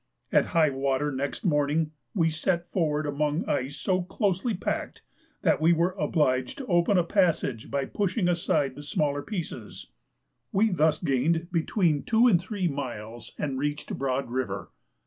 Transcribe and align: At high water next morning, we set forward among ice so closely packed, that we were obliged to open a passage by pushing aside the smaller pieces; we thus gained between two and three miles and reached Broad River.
At 0.31 0.47
high 0.57 0.71
water 0.71 1.11
next 1.11 1.45
morning, 1.45 1.91
we 2.15 2.31
set 2.31 2.65
forward 2.71 3.05
among 3.05 3.45
ice 3.47 3.77
so 3.77 4.01
closely 4.01 4.55
packed, 4.55 5.03
that 5.43 5.61
we 5.61 5.73
were 5.73 5.91
obliged 5.91 6.57
to 6.57 6.65
open 6.65 6.97
a 6.97 7.03
passage 7.03 7.69
by 7.69 7.85
pushing 7.85 8.27
aside 8.27 8.73
the 8.73 8.81
smaller 8.81 9.21
pieces; 9.21 9.91
we 10.51 10.71
thus 10.71 10.97
gained 10.99 11.51
between 11.51 12.01
two 12.01 12.25
and 12.25 12.41
three 12.41 12.67
miles 12.67 13.33
and 13.37 13.59
reached 13.59 13.95
Broad 13.95 14.31
River. 14.31 14.71